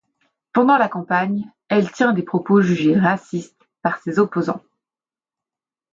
Pendant 0.51 0.77
la 0.79 0.89
campagne, 0.89 1.51
elle 1.67 1.91
tient 1.91 2.11
des 2.11 2.23
propos 2.23 2.59
jugés 2.59 2.97
racistes 2.97 3.67
par 3.83 3.99
ses 4.01 4.17
opposants. 4.17 4.63